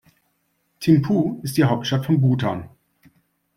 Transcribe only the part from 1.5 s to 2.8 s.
die Hauptstadt von Bhutan.